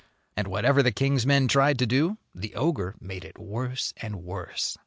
[0.35, 4.75] And whatever the king's men tried to do the ogre made it worse and worse.